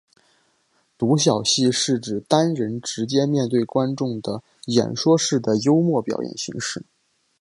[0.97, 6.83] 独角戏是指单人直接面对观众的演说式的幽默表演形式。